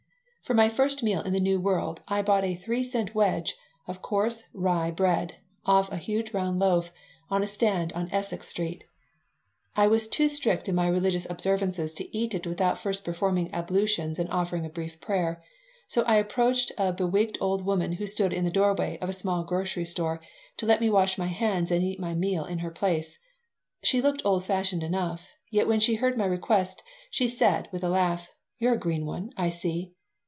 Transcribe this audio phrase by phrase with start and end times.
[0.43, 3.55] For my first meal in the New World I bought a three cent wedge
[3.87, 6.91] of coarse rye bread, off a huge round loaf,
[7.29, 8.83] on a stand on Essex Street.
[9.77, 14.19] I was too strict in my religious observances to eat it without first performing ablutions
[14.19, 15.41] and offering a brief prayer.
[15.87, 19.45] So I approached a bewigged old woman who stood in the doorway of a small
[19.45, 20.19] grocery store
[20.57, 23.17] to let me wash my hands and eat my meal in her place.
[23.83, 27.89] She looked old fashioned enough, yet when she heard my request she said, with a
[27.89, 28.27] laugh:
[28.57, 29.93] "You're a green one, I see."